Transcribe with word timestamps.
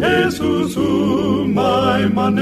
Jesus 0.00 0.80
umay 0.80 2.08
manen. 2.08 2.40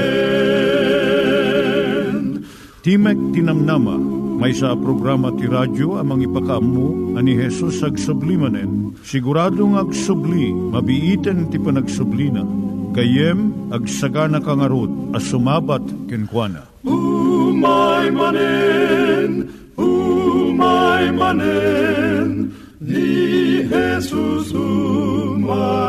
Timek 2.79 3.19
Tinamnama, 3.35 3.99
may 4.39 4.55
sa 4.55 4.71
programa 4.71 5.35
ti 5.35 5.51
radyo 5.51 5.99
amang 5.99 6.23
ipakaamu 6.23 7.19
ani 7.19 7.35
Hesus 7.35 7.83
ag 7.83 7.99
sublimanen. 7.99 8.95
Siguradong 9.03 9.75
ag 9.75 9.91
subli, 9.91 10.55
mabiiten 10.55 11.51
ti 11.51 11.59
panagsublina. 11.59 12.47
Kayem 12.95 13.51
ag 13.75 13.83
sagana 13.91 14.39
kangarot 14.39 15.11
as 15.11 15.27
sumabat 15.27 15.83
kenkwana. 16.07 16.63
Umay 16.87 18.07
manen, 18.15 19.51
umay 19.75 21.11
manen, 21.11 22.55
ni 22.79 23.67
Jesus 23.67 24.55
umay 24.55 25.88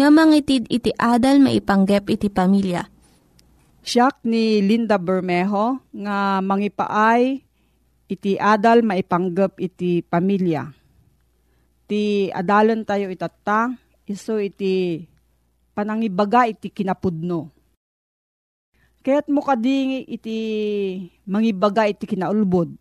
nga 0.00 0.08
mangitid 0.08 0.64
iti 0.72 0.96
adal 0.96 1.44
maipanggep 1.44 2.08
iti 2.08 2.32
pamilya. 2.32 2.88
Siyak 3.84 4.24
ni 4.24 4.64
Linda 4.64 4.96
Bermejo 4.96 5.76
nga 5.92 6.40
mangipaay 6.40 7.36
iti 8.08 8.40
adal 8.40 8.80
maipanggep 8.80 9.60
iti 9.60 10.00
pamilya. 10.00 10.72
Ti 11.84 12.32
adalan 12.32 12.88
tayo 12.88 13.12
itata, 13.12 13.76
iso 14.08 14.40
iti 14.40 15.04
panangibaga 15.76 16.48
iti 16.48 16.72
kinapudno. 16.72 17.52
Kaya't 19.04 19.28
mo 19.28 19.44
kading 19.44 20.08
iti 20.08 20.38
mangibaga 21.28 21.84
iti 21.84 22.08
kinaulbod 22.08 22.72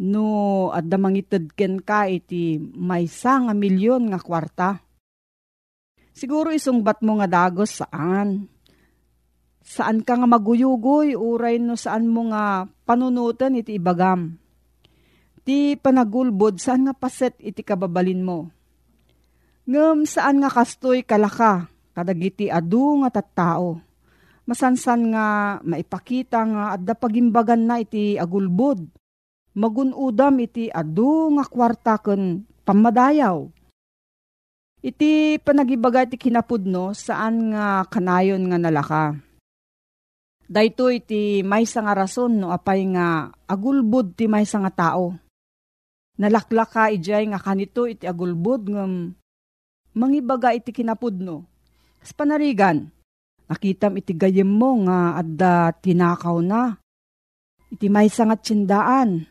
no 0.00 0.24
adda 0.72 0.96
mangitid 0.96 1.52
ken 1.52 1.84
ka 1.84 2.08
iti 2.08 2.56
maysa 2.60 3.44
nga 3.44 3.52
milyon 3.52 4.08
nga 4.08 4.20
kwarta 4.20 4.80
Siguro 6.12 6.52
isungbat 6.52 7.00
mo 7.00 7.16
nga 7.20 7.28
dagos 7.28 7.80
saan? 7.80 8.44
Saan 9.64 10.04
ka 10.04 10.20
nga 10.20 10.28
maguyugoy, 10.28 11.16
uray 11.16 11.56
no 11.56 11.72
saan 11.72 12.04
mo 12.04 12.28
nga 12.28 12.68
panunutan 12.84 13.56
iti 13.56 13.80
ibagam. 13.80 14.36
Ti 15.42 15.80
panagulbod, 15.80 16.60
saan 16.60 16.84
nga 16.86 16.94
paset 16.94 17.32
iti 17.40 17.64
kababalin 17.64 18.20
mo? 18.20 18.52
Ngem 19.64 20.04
saan 20.04 20.44
nga 20.44 20.52
kastoy 20.52 21.00
kalaka, 21.00 21.72
kadagiti 21.96 22.52
adu 22.52 23.00
nga 23.02 23.08
tattao. 23.08 23.80
Masansan 24.44 25.14
nga 25.14 25.26
maipakita 25.64 26.42
nga 26.44 26.62
adda 26.76 26.92
pagimbagan 26.98 27.62
na 27.62 27.80
iti 27.80 28.18
agulbod. 28.18 28.84
Magunudam 29.54 30.36
iti 30.42 30.68
adu 30.68 31.30
nga 31.38 31.44
kwarta 31.46 31.94
ken 32.02 32.42
pamadayaw 32.66 33.61
Iti 34.82 35.38
panagibaga 35.38 36.02
ti 36.10 36.18
kinapudno 36.18 36.90
saan 36.90 37.54
nga 37.54 37.86
kanayon 37.86 38.50
nga 38.50 38.58
nalaka. 38.58 39.14
Dayto 40.50 40.90
iti 40.90 41.46
may 41.46 41.62
nga 41.62 41.94
rason 41.94 42.42
no 42.42 42.50
apay 42.50 42.90
nga 42.90 43.30
agulbud 43.46 44.18
ti 44.18 44.26
may 44.26 44.42
nga 44.42 44.72
tao. 44.74 45.14
Nalaklaka 46.18 46.90
ijay 46.90 47.30
nga 47.30 47.38
kanito 47.38 47.86
iti 47.86 48.10
agulbud 48.10 48.74
ngam 48.74 49.14
mangibaga 49.94 50.50
iti 50.50 50.74
kinapudno. 50.74 51.46
As 52.02 52.10
panarigan, 52.10 52.90
nakitam 53.46 53.94
iti 54.02 54.18
gayem 54.18 54.50
mo 54.50 54.82
nga 54.82 55.14
adda 55.22 55.78
tinakaw 55.78 56.42
na. 56.42 56.74
Iti 57.70 57.86
may 57.86 58.10
nga 58.10 58.34
tsindaan 58.34 59.30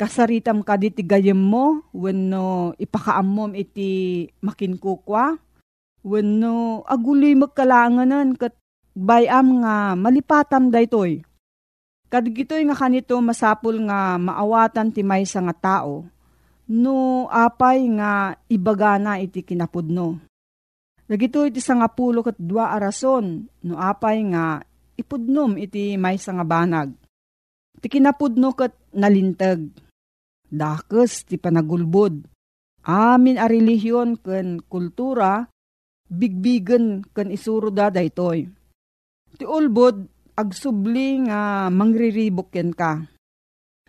kasaritam 0.00 0.64
ka 0.64 0.80
diti 0.80 1.04
gayem 1.04 1.36
mo, 1.36 1.84
wenno 1.92 2.72
ipakaamom 2.80 3.52
iti 3.52 4.24
makinkukwa, 4.40 5.36
wenno 6.00 6.80
aguloy 6.88 7.36
magkalanganan 7.36 8.32
kat 8.40 8.56
bayam 8.96 9.60
nga 9.60 9.92
malipatam 9.92 10.72
daytoy. 10.72 11.20
Kadigitoy 12.08 12.64
nga 12.64 12.80
kanito 12.80 13.20
masapul 13.20 13.76
nga 13.84 14.16
maawatan 14.16 14.88
ti 14.88 15.04
maysa 15.04 15.44
nga 15.44 15.52
tao, 15.52 16.08
no 16.72 17.28
apay 17.28 17.84
nga 18.00 18.40
ibagana 18.48 19.20
iti 19.20 19.44
kinapudno. 19.44 20.16
Dagito 21.04 21.44
iti 21.44 21.60
sangapulo 21.60 22.24
kat 22.24 22.40
dua 22.40 22.72
arason, 22.72 23.44
no 23.68 23.74
apay 23.76 24.24
nga 24.32 24.64
ipudnom 24.96 25.60
iti 25.60 26.00
maysa 26.00 26.32
nga 26.32 26.46
banag. 26.48 26.88
Ti 27.84 27.86
kinapudno 27.86 28.56
kat 28.56 28.72
nalintag 28.96 29.89
dakes 30.50 31.24
ti 31.24 31.38
panagulbod. 31.38 32.26
Amin 32.84 33.38
a 33.38 33.46
relihiyon 33.46 34.18
ken 34.18 34.58
kultura, 34.66 35.46
bigbigen 36.10 37.06
ken 37.14 37.30
isuro 37.30 37.70
da 37.70 37.88
daytoy. 37.88 38.50
Ti 39.38 39.44
ulbod, 39.46 40.04
agsubli 40.34 41.30
nga 41.30 41.70
mangriribok 41.70 42.50
ken 42.50 42.74
ka. 42.74 42.98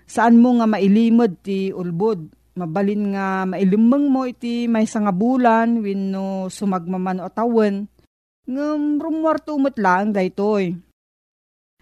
Saan 0.06 0.38
mo 0.38 0.60
nga 0.60 0.68
mailimod 0.68 1.40
ti 1.40 1.72
ulbod, 1.72 2.30
mabalin 2.60 3.16
nga 3.16 3.48
mailimeng 3.48 4.12
mo 4.12 4.28
iti 4.28 4.68
may 4.68 4.84
nga 4.84 5.14
bulan 5.16 5.80
wenno 5.80 6.52
sumagmaman 6.52 7.24
o 7.24 7.32
tawen, 7.32 7.88
ngem 8.44 9.00
rumwarto 9.00 9.56
umot 9.56 9.80
lang 9.80 10.12
daytoy. 10.12 10.76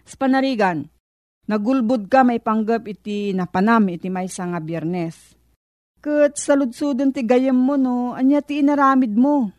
Sa 0.06 0.16
panarigan, 0.18 0.86
Nagulbud 1.50 2.14
ka 2.14 2.22
may 2.22 2.38
panggap 2.38 2.86
iti 2.86 3.34
napanam 3.34 3.90
iti 3.90 4.06
may 4.06 4.30
nga 4.30 4.62
biyernes. 4.62 5.34
Kat 5.98 6.38
saludsudon 6.38 7.10
ti 7.10 7.26
gayam 7.26 7.58
mo 7.58 7.74
no, 7.74 8.14
anya 8.14 8.46
ti 8.46 8.62
inaramid 8.62 9.18
mo. 9.18 9.50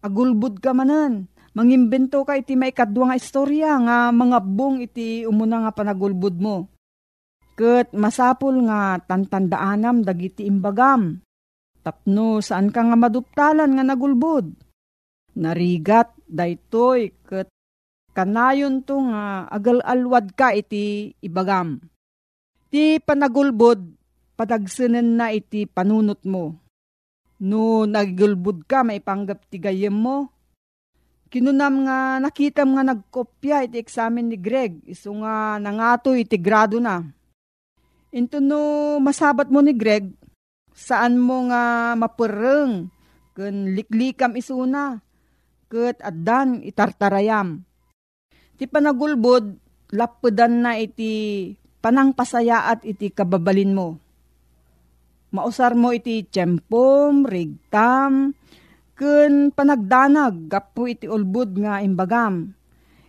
Agulbud 0.00 0.64
ka 0.64 0.72
manan. 0.72 1.28
Mangimbento 1.52 2.24
ka 2.24 2.40
iti 2.40 2.56
may 2.56 2.72
kadwa 2.72 3.12
nga 3.12 3.20
istorya 3.20 3.76
nga 3.84 4.08
mga 4.08 4.38
bong 4.40 4.80
iti 4.80 5.28
umuna 5.28 5.68
nga 5.68 5.76
panagulbud 5.76 6.40
mo. 6.40 6.72
Ket 7.60 7.92
masapul 7.92 8.64
nga 8.64 8.96
tantandaanam 9.04 10.00
dagiti 10.00 10.48
imbagam. 10.48 11.20
Tapno 11.84 12.40
saan 12.40 12.72
ka 12.72 12.88
nga 12.88 12.96
maduptalan 12.96 13.68
nga 13.68 13.84
nagulbod. 13.84 14.48
Narigat 15.36 16.16
daytoy 16.24 17.12
ket 17.20 17.51
kanayon 18.12 18.84
to 18.84 18.96
nga 19.08 19.48
agal-alwad 19.48 20.32
ka 20.36 20.52
iti 20.52 21.16
ibagam. 21.24 21.80
Ti 22.72 23.00
panagulbod 23.00 23.80
padagsanen 24.36 25.16
na 25.16 25.32
iti 25.32 25.68
panunot 25.68 26.24
mo. 26.24 26.56
No 27.42 27.84
nagulbod 27.84 28.64
ka 28.64 28.86
maipanggap 28.86 29.44
ti 29.50 29.58
gayem 29.60 29.92
mo. 29.92 30.30
Kinunam 31.32 31.88
nga 31.88 32.20
nakitam 32.20 32.76
nga 32.76 32.84
nagkopya 32.84 33.64
iti 33.64 33.80
eksamen 33.80 34.28
ni 34.28 34.36
Greg. 34.36 34.84
Iso 34.84 35.10
nga 35.16 35.56
nangato 35.56 36.12
iti 36.12 36.36
grado 36.36 36.76
na 36.76 37.00
Into 38.12 38.44
no 38.44 39.00
masabat 39.00 39.48
mo 39.48 39.64
ni 39.64 39.72
Greg, 39.72 40.12
saan 40.76 41.16
mo 41.16 41.48
nga 41.48 41.96
mapureng, 41.96 42.92
kun 43.32 43.72
liklikam 43.72 44.36
isuna, 44.36 45.00
ket 45.72 45.96
addan 46.04 46.60
itartarayam. 46.60 47.64
Ti 48.62 48.70
panagulbod, 48.70 49.58
lapudan 49.90 50.62
na 50.62 50.78
iti 50.78 51.50
panangpasayaat 51.82 52.86
iti 52.86 53.10
kababalin 53.10 53.74
mo. 53.74 53.98
Mausar 55.34 55.74
mo 55.74 55.90
iti 55.90 56.22
tiyempom, 56.22 57.26
rigtam, 57.26 58.38
kun 58.94 59.50
panagdanag, 59.50 60.46
gapu 60.46 60.94
iti 60.94 61.10
ulbud 61.10 61.58
nga 61.58 61.82
imbagam 61.82 62.54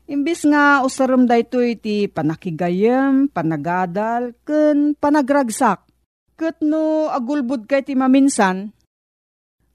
Imbis 0.10 0.42
nga 0.42 0.82
usaram 0.82 1.30
dayto 1.30 1.62
iti 1.62 2.10
panakigayem, 2.10 3.30
panagadal, 3.30 4.34
ken 4.50 4.98
panagragsak. 4.98 5.86
Ket 6.34 6.66
no 6.66 7.14
agulbud 7.14 7.70
ka 7.70 7.78
iti 7.78 7.94
maminsan, 7.94 8.74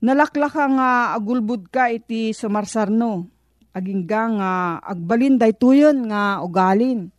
nalaklaka 0.03 0.67
nga 0.75 0.91
agulbud 1.15 1.71
ka 1.71 1.87
iti 1.95 2.35
sumarsarno. 2.35 3.38
Agingga 3.79 4.23
nga 4.35 4.53
agbalin 4.83 5.39
daytoyon 5.39 6.11
nga 6.11 6.43
ugalin. 6.43 7.15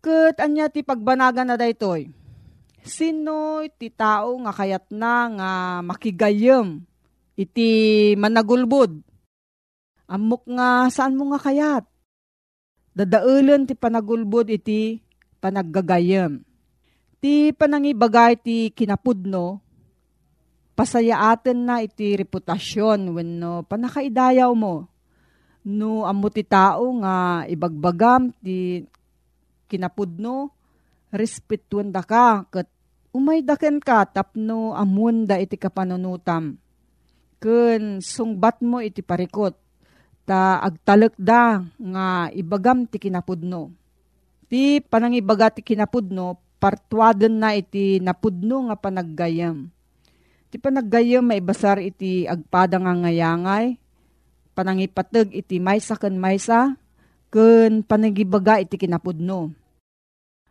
Ket 0.00 0.40
anya 0.40 0.72
ti 0.72 0.80
pagbanagan 0.80 1.52
na 1.52 1.60
daytoy. 1.60 2.08
Sino 2.80 3.60
iti 3.60 3.92
tao 3.92 4.32
nga 4.40 4.52
kayat 4.56 4.88
na 4.88 5.28
nga 5.28 5.50
makigayem 5.84 6.80
iti 7.36 7.68
managulbud? 8.16 9.04
Amok 10.08 10.48
nga 10.48 10.88
saan 10.88 11.20
mo 11.20 11.28
nga 11.36 11.40
kayat? 11.44 11.84
Dadaulan 12.96 13.68
ti 13.68 13.76
panagulbod 13.76 14.48
iti 14.48 15.04
panaggagayam. 15.38 16.42
Ti 17.20 17.52
panangibagay 17.54 18.40
ti 18.40 18.72
kinapudno, 18.72 19.60
pasayaaten 20.74 21.58
na 21.60 21.84
iti 21.84 22.16
reputasyon 22.16 23.12
wenno 23.14 23.62
panakaidayaw 23.68 24.50
mo. 24.56 24.89
No 25.60 26.08
amo 26.08 26.32
ti 26.32 26.40
tao 26.40 26.88
nga 27.04 27.44
ibagbagam 27.44 28.32
ti 28.40 28.80
kinapudno, 29.68 30.50
respetuan 31.12 31.92
da 31.92 32.00
ka 32.00 32.48
ket 32.48 32.66
umay 33.12 33.44
daken 33.44 33.82
ka 33.82 34.08
tapno 34.08 34.72
amun 34.72 35.28
da 35.28 35.36
iti 35.36 35.60
kapanunutam. 35.60 36.56
Ken 37.40 38.00
sungbat 38.00 38.64
mo 38.64 38.80
iti 38.80 39.04
parikot 39.04 39.56
ta 40.24 40.62
agtalek 40.62 41.16
da 41.18 41.60
nga 41.76 42.30
ibagam 42.32 42.86
ti 42.86 42.96
kinapudno. 43.02 43.72
Ti 44.50 44.82
panangibaga 44.82 45.50
ti 45.54 45.62
kinapudno, 45.62 46.38
partuaden 46.58 47.38
na 47.38 47.54
iti 47.54 48.02
napudno 48.02 48.68
nga 48.68 48.76
panaggayam. 48.76 49.70
Ti 50.50 50.56
panaggayam 50.58 51.22
maibasar 51.22 51.78
iti 51.78 52.26
agpada 52.26 52.76
nga 52.82 52.92
ngayangay, 52.94 53.78
panangipateg 54.52 55.32
iti 55.32 55.62
maysa 55.62 55.96
ken 55.96 56.18
maysa, 56.18 56.74
ken 57.30 57.86
panagibaga 57.86 58.58
iti 58.58 58.76
kinapudno. 58.76 59.54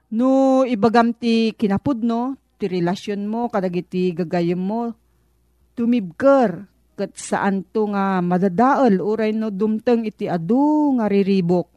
No 0.09 0.63
ibagam 0.65 1.13
ti 1.13 1.53
kinapudno, 1.53 2.39
ti 2.57 2.65
relasyon 2.65 3.29
mo 3.29 3.47
kadagiti 3.47 4.11
gagayam 4.15 4.59
mo, 4.59 4.81
tumibker 5.77 6.65
ket 6.99 7.15
saan 7.15 7.63
to 7.71 7.87
nga 7.95 8.19
madadaol 8.19 8.99
uray 8.99 9.31
no 9.31 9.47
dumteng 9.47 10.03
iti 10.03 10.27
adu 10.27 10.99
nga 10.99 11.07
riribok. 11.07 11.71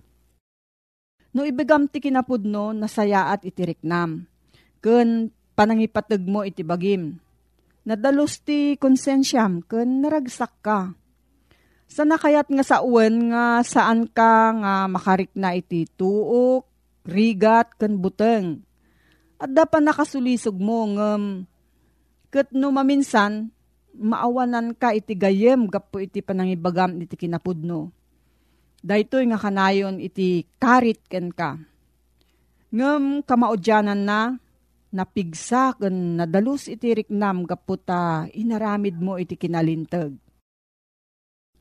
No 1.33 1.47
ibigam 1.47 1.87
ti 1.87 2.03
kinapudno 2.03 2.75
nasayaat 2.77 3.47
iti 3.47 3.63
riknam. 3.65 4.27
Ken 4.83 5.31
panangipateg 5.55 6.27
mo 6.27 6.43
iti 6.43 6.67
bagim. 6.67 7.17
Nadalos 7.89 8.43
ti 8.43 8.77
konsensyam 8.77 9.63
ken 9.65 10.05
naragsak 10.05 10.53
ka. 10.61 10.93
Sa 11.93 12.09
nakayat 12.09 12.49
nga 12.49 12.65
sa 12.65 12.81
uwen 12.81 13.29
nga 13.29 13.61
saan 13.61 14.09
ka 14.09 14.49
nga 14.57 14.89
makarik 14.89 15.29
na 15.37 15.53
iti 15.53 15.85
tuok, 15.85 16.65
rigat, 17.05 17.77
ken 17.77 18.01
buteng. 18.01 18.65
At 19.37 19.53
dapat 19.53 19.85
nakasulisog 19.85 20.57
mo 20.57 20.89
ngem 20.89 21.45
ket 22.33 22.49
no 22.57 22.73
maminsan 22.73 23.53
maawanan 23.93 24.73
ka 24.73 24.97
iti 24.97 25.13
gayem 25.13 25.69
gapo 25.69 26.01
iti 26.01 26.25
panangibagam 26.25 26.97
iti 26.97 27.13
kinapudno. 27.13 27.93
Daytoy 28.81 29.29
nga 29.29 29.37
kanayon 29.37 30.01
iti 30.01 30.49
karit 30.57 31.05
ken 31.13 31.29
ka. 31.29 31.61
Ngem 32.73 33.21
kamaudyanan 33.21 34.01
na 34.01 34.41
napigsa 34.97 35.77
ken 35.77 36.17
nadalus 36.17 36.73
iti 36.73 36.97
riknam 36.97 37.45
gapo 37.45 37.77
ta 37.77 38.25
inaramid 38.33 38.97
mo 38.97 39.21
iti 39.21 39.37
kinalintag. 39.37 40.32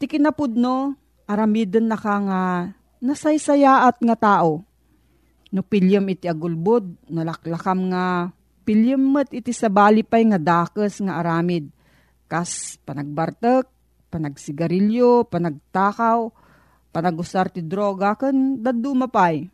Iti 0.01 0.18
kinapudno 0.18 0.98
aramiden 1.30 1.86
na 1.86 1.94
ka 1.94 2.18
nga 2.25 2.42
nasaysayaat 3.06 4.01
nga 4.01 4.18
tao. 4.18 4.65
No 5.53 5.62
pilyem 5.62 6.09
iti 6.09 6.25
agulbod, 6.25 7.06
nalaklakam 7.06 7.94
nga 7.94 8.33
pilyem 8.65 8.98
met 8.98 9.30
iti 9.30 9.53
sabali 9.53 10.01
pay 10.01 10.25
nga 10.25 10.42
dakes 10.42 11.06
nga 11.06 11.21
aramid 11.21 11.69
kas 12.25 12.81
panagbartek, 12.81 13.69
panagsigarilyo, 14.09 15.30
panagtakaw, 15.30 16.33
panagusar 16.89 17.53
ti 17.53 17.62
droga, 17.62 18.18
kan 18.18 18.57
daddu 18.57 18.98
mapay. 18.98 19.53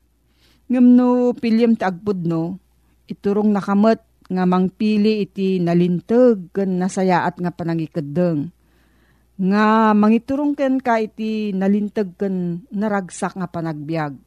Ngam 0.71 0.88
no 0.95 1.35
pilyam 1.35 1.75
ti 1.75 1.83
agpud 1.83 2.23
no, 2.23 2.55
iturong 3.03 3.51
nakamet 3.51 3.99
nga 4.31 4.47
mangpili 4.47 5.27
iti 5.27 5.59
nalintag 5.59 6.55
kan 6.55 6.71
nasayaat 6.71 7.35
nga 7.35 7.51
panangikadeng. 7.51 8.56
Nga 9.37 9.94
mangiturong 9.94 10.57
ken 10.57 10.81
ka 10.81 10.97
iti 10.97 11.53
nalintag 11.53 12.17
kan 12.17 12.65
naragsak 12.73 13.37
nga 13.37 13.45
panagbiag. 13.45 14.17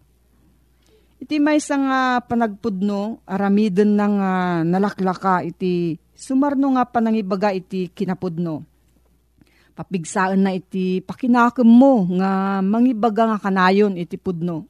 Iti 1.20 1.36
may 1.42 1.58
nga 1.60 2.22
panagpudno, 2.22 3.26
aramiden 3.26 3.98
na 3.98 4.06
nga 4.06 4.32
nalaklaka 4.62 5.42
iti 5.42 5.98
Sumarno 6.20 6.76
nga 6.76 6.84
panangibaga 6.84 7.48
iti 7.48 7.88
kinapudno. 7.88 8.60
Papigsaan 9.72 10.44
na 10.44 10.52
iti 10.52 11.00
pakinakem 11.00 11.64
mo 11.64 12.04
nga 12.20 12.60
mangibaga 12.60 13.24
nga 13.24 13.40
kanayon 13.40 13.96
iti 13.96 14.20
pudno. 14.20 14.68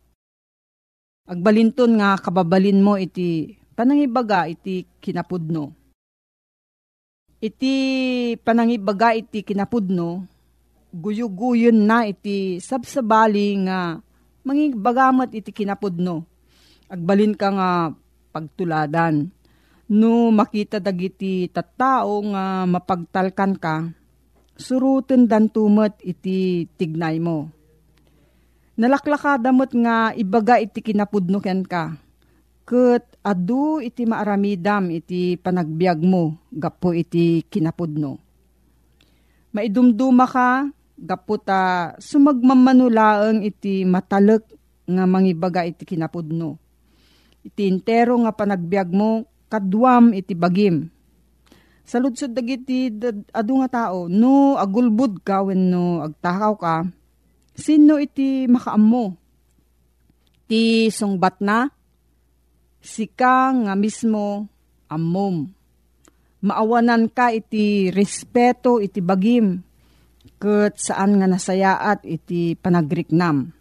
Agbalinton 1.27 1.99
nga 1.99 2.15
kababalin 2.23 2.79
mo 2.79 2.95
iti 2.95 3.59
panangibaga 3.75 4.47
iti 4.47 4.87
kinapudno. 5.03 5.75
Iti 7.43 7.75
panangibaga 8.47 9.11
iti 9.19 9.43
kinapudno, 9.43 10.30
guyuguyon 10.95 11.87
na 11.87 12.07
iti 12.07 12.59
sabsabali 12.59 13.67
nga 13.67 13.99
mangibagamat 14.47 15.35
iti 15.35 15.51
kinapudno. 15.55 16.27
Agbalin 16.91 17.39
ka 17.39 17.49
nga 17.55 17.71
pagtuladan 18.35 19.31
No 19.91 20.31
makita 20.31 20.79
dagiti 20.79 21.51
tattao 21.51 22.23
nga 22.31 22.63
mapagtalkan 22.63 23.59
ka, 23.59 23.91
suruten 24.55 25.27
dan 25.27 25.51
tumet 25.51 25.99
iti 26.07 26.71
tignay 26.79 27.19
mo. 27.19 27.51
Nalaklakadamot 28.79 29.75
nga 29.75 30.15
ibaga 30.15 30.63
iti 30.63 30.79
kinapudno 30.79 31.43
ken 31.43 31.67
ka. 31.67 31.99
Ket 32.63 33.19
adu 33.27 33.83
iti 33.83 34.07
maaramidam 34.07 34.95
iti 34.95 35.35
panagbiag 35.35 36.07
mo 36.07 36.39
gapo 36.55 36.95
iti 36.95 37.43
kinapudno. 37.51 38.15
Maidumduma 39.51 40.31
ka 40.31 40.71
gapo 41.01 41.41
ta 41.41 41.93
sumagmamanulaeng 41.97 43.41
iti 43.41 43.89
matalek 43.89 44.45
nga 44.85 45.05
mangibaga 45.09 45.65
iti 45.65 45.89
kinapudno. 45.89 46.61
Iti 47.41 47.65
intero 47.65 48.21
nga 48.21 48.37
panagbiag 48.37 48.93
mo 48.93 49.25
kadwam 49.49 50.13
iti 50.13 50.37
bagim. 50.37 50.93
Saludsod 51.89 52.37
dagiti 52.37 52.93
adu 53.33 53.53
nga 53.65 53.69
tao, 53.91 54.07
no 54.07 54.55
agulbud 54.61 55.25
ka 55.25 55.43
when 55.43 55.73
no 55.73 56.07
agtakaw 56.07 56.55
ka, 56.55 56.75
sino 57.57 57.99
iti 57.99 58.47
makaammo? 58.47 59.17
Ti 60.47 60.87
sungbat 60.93 61.43
na? 61.43 61.67
sika 62.81 63.53
nga 63.53 63.77
mismo 63.77 64.49
amom. 64.89 65.53
Maawanan 66.41 67.13
ka 67.13 67.29
iti 67.37 67.93
respeto 67.93 68.81
iti 68.81 69.05
bagim, 69.05 69.61
ket 70.41 70.81
saan 70.81 71.21
nga 71.21 71.29
nasayaat 71.29 72.01
iti 72.09 72.57
panagriknam. 72.57 73.53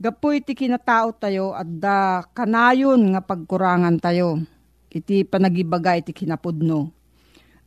Gapo 0.00 0.34
iti 0.34 0.58
kinatao 0.58 1.14
tayo 1.14 1.54
at 1.54 1.68
da 1.70 2.26
kanayon 2.34 3.14
nga 3.14 3.22
pagkurangan 3.22 4.02
tayo. 4.02 4.42
Iti 4.90 5.22
panagibaga 5.22 5.94
iti 5.94 6.10
kinapudno. 6.10 6.90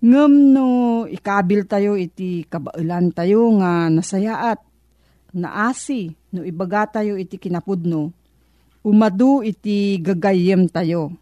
Ngem 0.04 0.34
no 0.52 0.68
ikabil 1.08 1.64
tayo 1.64 1.96
iti 1.96 2.44
kabailan 2.44 3.16
tayo 3.16 3.48
nga 3.64 3.88
nasayaat. 3.88 4.60
Naasi 5.32 6.12
no 6.36 6.44
ibaga 6.44 7.00
tayo 7.00 7.16
iti 7.16 7.40
kinapudno. 7.40 8.12
Umadu 8.84 9.40
iti 9.48 9.96
gagayem 10.04 10.68
tayo. 10.68 11.16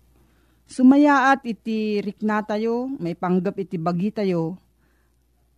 Sumayaat 0.66 1.44
iti 1.44 2.00
rikna 2.00 2.42
tayo, 2.48 2.88
may 2.98 3.14
panggap 3.14 3.60
iti 3.60 3.76
bagi 3.76 4.10
tayo. 4.10 4.56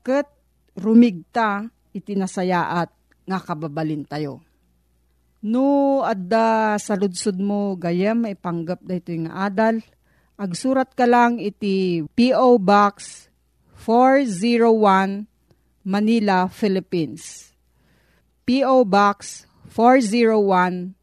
Ket 0.02 0.43
rumigta 0.78 1.70
iti 1.94 2.18
nasayaat 2.18 2.90
nga 3.24 3.38
kababalin 3.40 4.04
tayo. 4.06 4.42
No, 5.44 6.02
adda 6.08 6.80
sa 6.80 6.96
ludsud 6.96 7.36
mo 7.38 7.76
gayam 7.76 8.24
may 8.24 8.36
panggap 8.36 8.80
da 8.80 8.96
ito 8.96 9.12
yung 9.12 9.28
adal 9.28 9.84
agsurat 10.40 10.90
ka 10.92 11.06
lang 11.06 11.38
iti 11.38 12.02
P.O. 12.16 12.58
Box 12.58 13.28
401 13.84 15.28
Manila, 15.84 16.48
Philippines. 16.48 17.52
P.O. 18.48 18.88
Box 18.88 19.44
401 19.76 20.96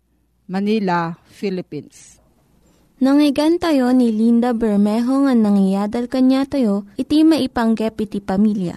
Manila, 0.49 1.15
Philippines. 1.29 2.17
Nangyigan 3.01 3.57
tayo 3.57 3.93
ni 3.97 4.13
Linda 4.13 4.53
Bermejo 4.53 5.25
nga 5.25 5.33
nangyadal 5.33 6.05
kanya 6.09 6.45
tayo, 6.45 6.85
iti 7.01 7.25
maipanggep 7.25 7.97
iti 7.97 8.21
pamilya. 8.21 8.77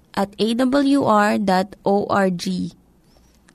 at 0.15 0.33
awr.org. 0.39 1.45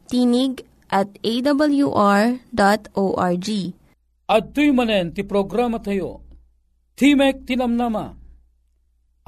Tinig 0.07 0.55
at 0.91 1.11
awr.org. 1.21 2.39
At 4.27 4.45
tuy 4.51 4.75
manen 4.75 5.15
ti 5.15 5.23
programa 5.23 5.79
tayo, 5.79 6.27
Timek 6.97 7.45
tinamnama, 7.45 8.17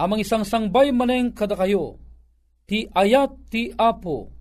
amang 0.01 0.25
isang 0.25 0.41
sangbay 0.41 0.89
maneng 0.89 1.37
kada 1.37 1.53
kayo, 1.53 2.01
ti 2.65 2.89
ayat 2.89 3.53
ti 3.53 3.69
apo, 3.77 4.33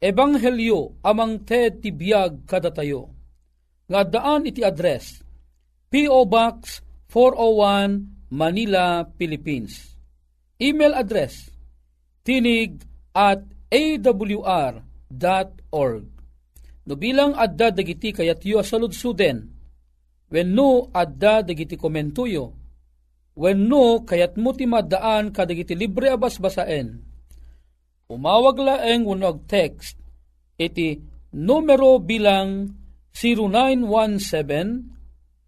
ebanghelyo 0.00 0.96
amang 1.04 1.44
te 1.44 1.68
ti 1.76 1.92
biyag 1.92 2.48
kada 2.48 2.72
tayo. 2.72 3.12
Nga 3.84 4.00
daan 4.08 4.48
iti 4.48 4.64
address, 4.64 5.20
P.O. 5.92 6.24
Box 6.24 6.80
401 7.12 8.32
Manila, 8.32 9.04
Philippines. 9.14 9.94
Email 10.56 10.96
address, 10.96 11.53
tinig 12.24 12.80
at 13.14 13.44
awr.org. 13.70 14.82
No 16.84 17.00
bilang 17.00 17.32
adda 17.38 17.70
dagiti 17.72 18.12
kayat 18.12 18.44
yu 18.44 18.58
asaludsuden, 18.58 19.54
When 20.34 20.50
no 20.56 20.90
adda 20.90 21.46
dagiti 21.46 21.78
komentuyo, 21.78 22.50
when 23.38 23.70
no 23.70 24.02
kayat 24.02 24.34
mo 24.34 24.50
ti 24.54 24.66
madaan 24.66 25.30
kadagiti 25.30 25.78
libre 25.78 26.10
abas 26.10 26.42
basaen. 26.42 26.98
Umawag 28.10 28.58
laeng 28.58 29.06
unog 29.06 29.46
text 29.46 29.94
iti 30.58 30.98
numero 31.34 31.98
bilang 31.98 32.70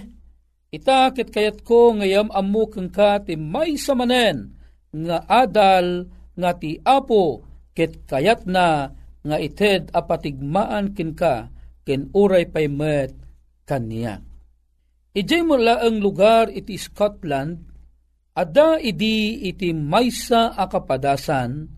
ita 0.69 1.09
ket 1.17 1.33
kayat 1.33 1.64
ko 1.64 1.97
ngayam 1.97 2.29
ammo 2.29 2.69
keng 2.69 2.93
ka 2.93 3.25
ti 3.25 3.41
may 3.41 3.81
samanen 3.81 4.62
nga 4.93 5.25
adal 5.25 6.07
nga 6.37 6.51
ti 6.57 6.77
apo 6.85 7.45
ket 7.73 8.05
kayat 8.05 8.45
na 8.45 8.93
nga 9.23 9.37
ited 9.41 9.89
apatigmaan 9.93 10.93
kin 10.93 11.17
ka 11.17 11.49
ken 11.83 12.13
uray 12.13 12.47
pay 12.49 12.69
met 12.69 13.17
kaniya. 13.65 14.21
Ijay 15.13 15.45
mo 15.45 15.61
ang 15.61 16.01
lugar 16.01 16.49
iti 16.49 16.81
Scotland, 16.81 17.69
ada 18.33 18.81
idi 18.81 19.45
iti 19.45 19.77
maysa 19.77 20.57
akapadasan, 20.57 21.69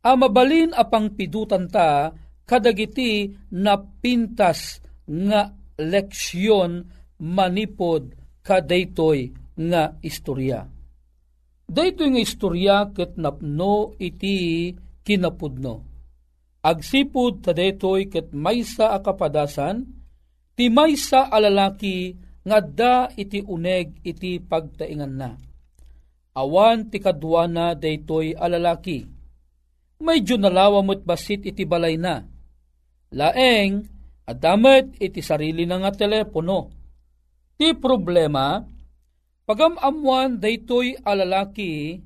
a 0.00 0.12
mabalin 0.16 0.72
apang 0.72 1.12
pidutan 1.12 1.68
ta 1.68 2.08
kadagiti 2.48 3.28
na 3.52 3.76
pintas 3.76 4.80
nga 5.04 5.52
leksyon 5.76 6.88
manipod 7.20 8.16
kadaytoy 8.40 9.28
nga 9.60 9.92
istorya. 10.00 10.79
Daytoy 11.70 12.08
nga 12.10 12.22
istorya 12.26 12.76
ket 12.90 13.14
napno 13.14 13.94
iti 14.02 14.74
kinapudno 15.06 15.90
agsipud 16.60 17.40
tadetoy 17.40 18.12
ket 18.12 18.36
maysa 18.36 18.92
akapadasan, 18.96 19.88
ti 20.56 20.68
maysa 20.68 21.28
alalaki 21.32 22.16
nga 22.44 22.58
da 22.60 22.94
iti 23.16 23.40
uneg 23.40 24.00
iti 24.04 24.40
pagtaingan 24.40 25.14
na. 25.16 25.30
Awan 26.36 26.88
ti 26.88 27.02
kadwana 27.02 27.76
daytoy 27.76 28.36
alalaki. 28.36 29.04
Medyo 30.00 30.40
nalawa 30.40 30.80
mo't 30.80 31.04
basit 31.04 31.44
iti 31.44 31.68
balay 31.68 32.00
na. 32.00 32.24
Laeng, 33.12 33.84
adamet 34.24 34.96
iti 34.96 35.20
sarili 35.20 35.68
na 35.68 35.82
nga 35.82 35.92
telepono. 35.92 36.72
Ti 37.60 37.76
problema, 37.76 38.64
pagamamuan 39.50 40.38
daytoy 40.38 40.94
alalaki, 41.02 41.98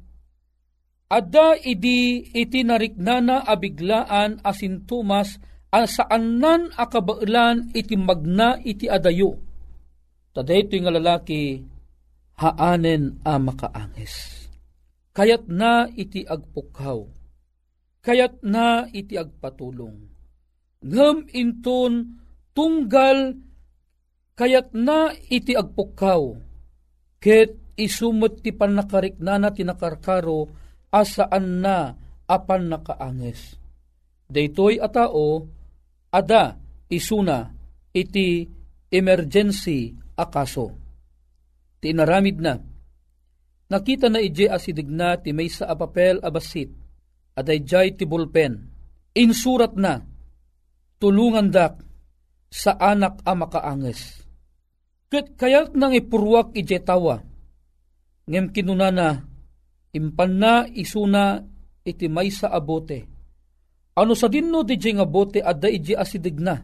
Ada 1.13 1.61
idi 1.61 2.25
iti 2.33 2.65
nariknana 2.65 3.45
abiglaan 3.45 4.41
asintumas 4.41 5.37
saan 5.71 6.41
nan 6.41 6.73
akabailan 6.73 7.71
iti 7.77 7.95
magna 7.95 8.57
iti 8.65 8.89
adayo. 8.89 9.37
Taday 10.33 10.65
ito 10.67 10.75
nga 10.81 10.91
lalaki, 10.91 11.61
haanen 12.41 13.21
a 13.23 13.37
makaangis. 13.37 14.49
Kayat 15.15 15.47
na 15.47 15.87
iti 15.95 16.27
agpukaw. 16.27 17.07
Kayat 18.03 18.43
na 18.43 18.89
iti 18.91 19.15
agpatulong. 19.15 19.95
Ngam 20.83 21.31
inton 21.31 22.19
tunggal 22.57 23.39
kayat 24.35 24.75
na 24.75 25.15
iti 25.31 25.55
agpukaw. 25.55 26.54
Ket 27.25 27.57
isumot 27.81 28.45
ti 28.45 28.53
pannakariknana 28.53 29.57
ti 29.57 29.65
nakarkaro 29.65 30.53
asaan 30.93 31.65
na 31.65 31.97
apan 32.29 32.69
nakaanges. 32.69 33.57
Daytoy 34.29 34.77
a 34.77 34.89
tao, 34.93 35.49
ada 36.13 36.61
isuna 36.93 37.49
iti 37.97 38.45
emergency 38.93 39.97
akaso. 40.21 40.69
Ti 41.81 41.97
inaramid 41.97 42.39
na. 42.45 42.55
Nakita 43.73 44.13
na 44.13 44.21
ije 44.21 44.53
asidig 44.53 44.93
na 44.93 45.17
ti 45.17 45.33
may 45.33 45.49
sa 45.49 45.73
apapel 45.73 46.21
abasit, 46.21 46.69
aday 47.33 47.65
jay 47.65 47.89
ti 47.97 48.05
bulpen. 48.05 48.69
Insurat 49.17 49.73
na, 49.81 50.05
tulungan 51.01 51.49
dak 51.49 51.81
sa 52.53 52.77
anak 52.77 53.25
a 53.25 53.33
makaanges. 53.33 54.24
Kat 55.13 55.37
kayat 55.39 55.77
nang 55.77 55.95
ipurwak 55.95 56.57
ije 56.57 56.81
tawa, 56.81 57.23
ngem 58.27 58.51
kinunana, 58.51 59.23
impan 59.95 60.33
na 60.41 60.53
isuna 60.67 61.45
iti 61.85 62.09
may 62.09 62.33
sa 62.33 62.51
abote. 62.51 63.07
Ano 63.95 64.19
sa 64.19 64.27
dinno 64.27 64.67
di 64.67 64.75
nga 64.75 65.07
bote 65.07 65.39
adda 65.39 65.71
iji 65.71 65.95
asidig 65.95 66.43
na. 66.43 66.59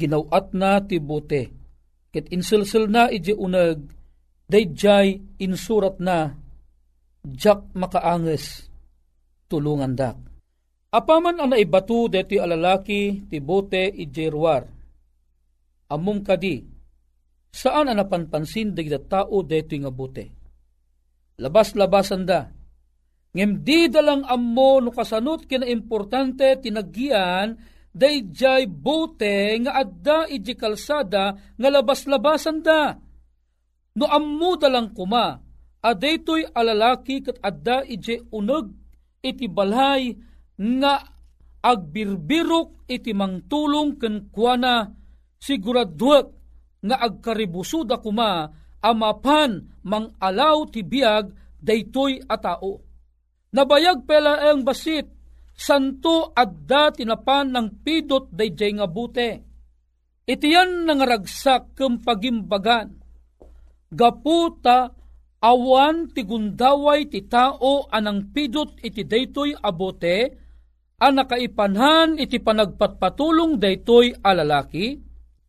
Ginawat 0.00 0.56
na 0.56 0.80
ti 0.80 0.96
bote. 0.96 1.42
Ket 2.08 2.32
insilsil 2.32 2.88
na 2.88 3.12
iji 3.12 3.36
unag, 3.36 3.84
dayjay 4.48 5.20
insurat 5.36 6.00
na, 6.00 6.32
jak 7.28 7.68
makaanges, 7.76 8.64
tulungan 9.52 9.92
dak. 9.92 10.16
Apaman 10.88 11.36
ang 11.36 11.52
naibatu 11.52 12.08
deti 12.08 12.40
alalaki 12.40 13.28
ti 13.28 13.44
bote 13.44 13.92
iji 13.92 14.32
ruwar. 14.32 14.64
Among 15.92 16.24
kadi, 16.24 16.64
saan 17.50 17.90
ang 17.90 17.98
napanpansin 17.98 18.76
di 18.76 18.86
tao 19.08 19.42
deti 19.42 19.76
nga 19.80 19.92
bote? 19.92 20.24
Labas-labasan 21.38 22.22
da, 22.26 22.40
Ngem 23.28 23.60
di 23.60 23.92
dalang 23.92 24.24
ammo 24.24 24.80
no 24.80 24.88
kasanot 24.88 25.44
kina 25.44 25.68
importante 25.68 26.58
tinaggian 26.64 27.60
dayjay 27.92 28.64
bote 28.64 29.52
nga 29.62 29.84
adda 29.84 30.26
iji 30.32 30.56
kalsada 30.56 31.36
nga 31.36 31.68
labas-labasan 31.68 32.64
da. 32.64 32.96
No 33.98 34.06
ammo 34.08 34.56
dalang 34.56 34.96
kuma, 34.96 35.36
adaytoy 35.84 36.48
alalaki 36.50 37.20
kat 37.20 37.36
adda 37.44 37.84
iji 37.84 38.16
uneg 38.32 38.72
iti 39.20 39.44
balay 39.50 40.16
nga 40.56 41.04
agbirbirok 41.60 42.88
iti 42.88 43.12
mangtulong 43.12 44.00
ken 44.00 44.32
kuana 44.32 44.88
siguraduak 45.36 46.37
nga 46.82 46.96
agkaribusuda 46.98 47.98
kuma 47.98 48.50
amapan 48.78 49.66
mang 49.82 50.14
alaw 50.22 50.66
ti 50.70 50.86
biag 50.86 51.30
daytoy 51.58 52.22
a 52.26 52.36
tao 52.38 52.88
Nabayag 53.48 54.04
pela 54.04 54.52
ang 54.52 54.60
basit, 54.60 55.08
santo 55.56 56.36
adda 56.36 56.92
tinapan 56.92 57.48
ng 57.48 57.80
pidot 57.80 58.28
dayjay 58.28 58.76
nga 58.76 58.84
bute. 58.84 59.30
Itiyan 60.28 60.84
nga 60.84 61.06
ragsak 61.08 61.72
kem 61.72 62.04
pagimbagan. 62.04 62.92
Gaputa 63.88 64.92
awan 65.40 66.12
ti 66.12 66.28
gundaway 66.28 67.08
ti 67.08 67.24
tao 67.24 67.88
anang 67.88 68.28
pidot 68.36 68.76
iti 68.84 69.08
daytoy 69.08 69.56
abote, 69.56 70.18
ang 71.00 71.14
nakaipanhan 71.16 72.20
iti 72.20 72.44
panagpatpatulong 72.44 73.56
daytoy 73.56 74.12
alalaki, 74.20 75.00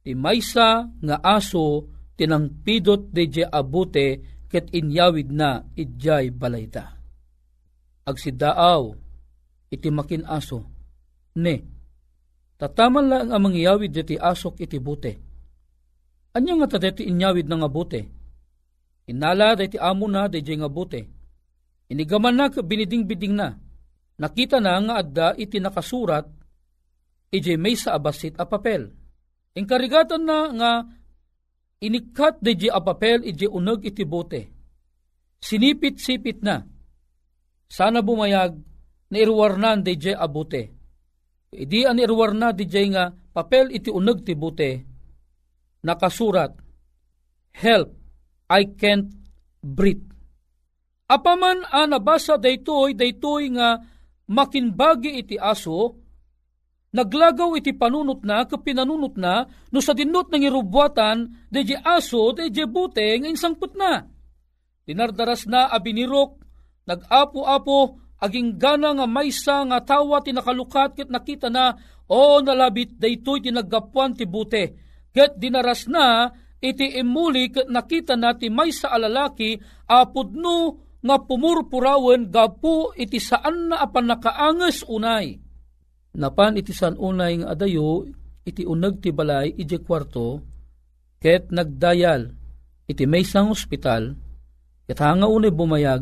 ti 0.04 0.16
maysa 0.16 0.88
nga 1.04 1.18
aso 1.24 1.90
tinang 2.16 2.64
pidot 2.64 3.12
dayjay 3.12 3.48
abote 3.48 4.08
ket 4.50 4.72
inyawid 4.74 5.30
na 5.32 5.64
idjay 5.76 6.34
balayta 6.34 7.00
agsidaaw 8.10 8.90
iti 9.70 9.90
makin 9.94 10.26
aso. 10.26 10.66
Ne, 11.38 11.62
tataman 12.58 13.06
lang 13.06 13.30
ang 13.30 13.42
mangyawid 13.46 13.94
iti 13.94 14.18
asok 14.18 14.66
iti 14.66 14.82
bute. 14.82 15.14
Anya 16.34 16.58
nga 16.66 16.78
tadeti 16.78 17.06
inyawid 17.06 17.46
na 17.46 17.62
nga 17.62 17.70
bute. 17.70 18.02
Inala 19.10 19.58
dati 19.58 19.78
amo 19.78 20.06
na 20.10 20.26
dati 20.26 20.54
nga 20.58 20.70
bute. 20.70 21.02
Inigaman 21.90 22.38
na 22.38 22.54
biniding-biding 22.54 23.34
na. 23.34 23.58
Nakita 24.20 24.62
na 24.62 24.78
nga 24.78 24.94
adda 25.02 25.28
iti 25.38 25.58
nakasurat 25.58 26.28
iti 27.30 27.54
may 27.58 27.78
sa 27.78 27.98
abasit 27.98 28.38
a 28.42 28.46
papel. 28.46 28.94
Inkarigatan 29.60 30.24
na 30.24 30.40
nga 30.56 30.72
inikat 31.84 32.40
di 32.40 32.72
a 32.72 32.80
papel 32.80 33.28
iti 33.28 33.44
unag 33.44 33.84
iti 33.84 34.08
bote. 34.08 34.42
Sinipit-sipit 35.40 36.40
na 36.44 36.64
sana 37.68 38.00
bumayag 38.00 38.56
na 39.12 39.18
irwarnan 39.20 39.84
di 39.84 39.96
abute. 40.16 40.64
Idi 41.50 41.86
an 41.86 42.00
irwarna 42.00 42.56
di 42.56 42.66
nga 42.66 43.10
papel 43.10 43.74
iti 43.74 43.90
uneg 43.90 44.24
ti 44.24 44.34
bute. 44.38 44.72
Nakasurat, 45.80 46.54
Help, 47.56 47.96
I 48.52 48.68
can't 48.76 49.10
breathe. 49.64 50.12
Apaman 51.10 51.66
a 51.66 51.88
nabasa 51.90 52.38
daytoy 52.38 52.94
daytoy 52.94 53.50
nga 53.56 53.80
makinbagi 54.30 55.24
iti 55.24 55.36
aso, 55.40 55.99
naglagaw 56.90 57.54
iti 57.58 57.74
panunot 57.74 58.26
na, 58.26 58.46
kapinanunot 58.50 59.16
na, 59.18 59.46
no 59.70 59.80
sa 59.82 59.94
dinot 59.94 60.34
ng 60.34 60.46
irubwatan, 60.46 61.48
de 61.50 61.62
aso, 61.86 62.34
de 62.34 62.66
bute, 62.66 63.06
nga 63.22 63.30
insangput 63.30 63.78
na. 63.78 64.10
Dinardaras 64.90 65.46
na 65.46 65.70
abinirok, 65.70 66.42
nag-apo-apo 66.90 68.10
aging 68.20 68.60
gana 68.60 68.92
nga 68.98 69.08
maysa 69.08 69.64
nga 69.70 69.80
tawa 69.80 70.20
tinakalukat 70.20 70.98
ket 70.98 71.10
nakita 71.14 71.48
na 71.48 71.78
o 72.10 72.44
nalabit 72.44 73.00
daytoy 73.00 73.40
tinaggapuan 73.40 74.18
ti 74.18 74.28
bute 74.28 74.76
ket 75.16 75.40
dinaras 75.40 75.88
na 75.88 76.28
iti 76.60 77.00
imuli 77.00 77.54
ket 77.54 77.72
nakita 77.72 78.20
na 78.20 78.36
ti 78.36 78.52
maysa 78.52 78.92
alalaki 78.92 79.56
apudno 79.88 80.84
nga 81.00 81.16
pumurpurawen 81.24 82.28
gapu 82.28 82.92
iti 83.00 83.24
saan 83.24 83.72
na 83.72 83.80
apan 83.80 84.12
nakaanges 84.12 84.84
unay 84.84 85.40
napan 86.18 86.58
iti 86.58 86.74
san 86.74 86.98
unay 86.98 87.44
nga 87.44 87.54
adayo 87.54 88.08
iti 88.48 88.66
uneg 88.66 89.04
ti 89.04 89.10
balay 89.14 89.54
iti 89.54 89.78
kwarto 89.82 90.42
ket 91.22 91.54
nagdayal 91.54 92.34
iti 92.90 93.04
maysang 93.06 93.54
ospital 93.54 94.18
ket 94.90 95.00
hanga 95.04 95.30
unay 95.30 95.54
bumayag 95.54 96.02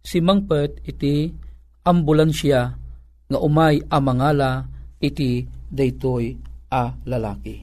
si 0.00 0.18
mangpet 0.24 0.80
iti 0.88 1.28
ambulansya 1.84 2.60
nga 3.30 3.38
umay 3.40 3.80
amangala 3.88 4.66
iti 5.02 5.46
daytoy 5.72 6.36
a 6.68 6.94
lalaki. 7.08 7.56